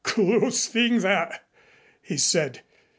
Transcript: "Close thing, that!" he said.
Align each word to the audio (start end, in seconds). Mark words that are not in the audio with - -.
"Close 0.03 0.65
thing, 0.65 1.01
that!" 1.01 1.47
he 2.01 2.17
said. 2.17 2.61